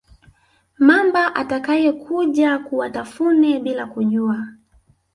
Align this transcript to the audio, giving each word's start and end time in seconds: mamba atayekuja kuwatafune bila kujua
mamba 0.77 1.35
atayekuja 1.35 2.59
kuwatafune 2.59 3.59
bila 3.59 3.85
kujua 3.85 4.47